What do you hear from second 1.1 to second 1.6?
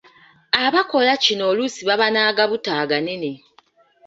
kino